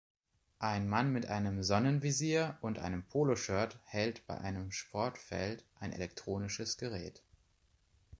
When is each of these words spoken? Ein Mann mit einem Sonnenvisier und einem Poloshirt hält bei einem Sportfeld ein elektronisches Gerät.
Ein 0.57 0.89
Mann 0.89 1.13
mit 1.13 1.27
einem 1.27 1.61
Sonnenvisier 1.61 2.57
und 2.61 2.79
einem 2.79 3.03
Poloshirt 3.03 3.77
hält 3.83 4.25
bei 4.25 4.35
einem 4.35 4.71
Sportfeld 4.71 5.63
ein 5.79 5.93
elektronisches 5.93 6.77
Gerät. 6.79 7.21